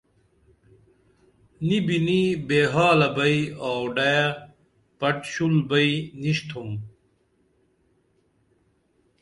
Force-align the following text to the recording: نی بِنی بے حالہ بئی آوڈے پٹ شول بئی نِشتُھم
نی 1.67 1.77
بِنی 1.85 2.21
بے 2.47 2.59
حالہ 2.71 3.09
بئی 3.15 3.39
آوڈے 3.67 4.13
پٹ 4.99 5.17
شول 5.31 5.55
بئی 5.69 5.91
نِشتُھم 6.21 6.69